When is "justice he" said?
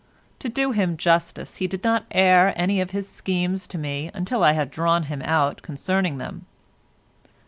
0.97-1.67